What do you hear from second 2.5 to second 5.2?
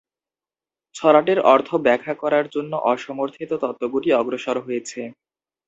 জন্য অসমর্থিত তত্ত্বগুলি অগ্রসর হয়েছে।